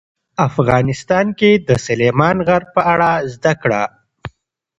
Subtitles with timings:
[0.47, 3.83] افغانستان کې د سلیمان غر په اړه زده کړه.